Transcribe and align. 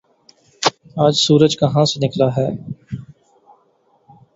آج 0.97 1.13
سورج 1.17 1.51
کہاں 1.59 1.85
سے 1.89 1.95
نکلا 2.03 2.27
ہے 2.37 2.47